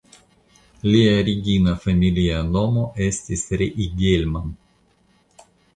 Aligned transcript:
Lia 0.87 1.11
origina 1.17 1.75
familia 1.85 2.41
nomo 2.57 2.89
estis 3.11 3.47
"Riegelmann". 3.63 4.61